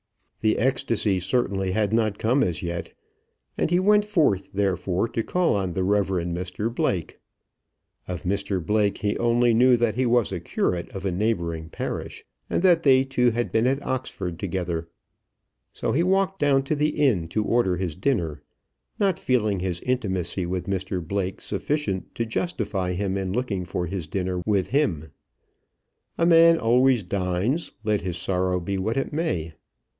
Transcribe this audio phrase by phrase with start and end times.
[0.39, 2.91] The ecstasy certainly had not come as yet,
[3.59, 7.19] and he went forth therefore to call on the Reverend Mr Blake.
[8.07, 12.25] Of Mr Blake he only knew that he was a curate of a neighbouring parish,
[12.49, 14.89] and that they two had been at Oxford together.
[15.71, 18.41] So he walked down to the inn to order his dinner,
[18.97, 24.07] not feeling his intimacy with Mr Blake sufficient to justify him in looking for his
[24.07, 25.11] dinner with him.
[26.17, 29.53] A man always dines, let his sorrow be what it may.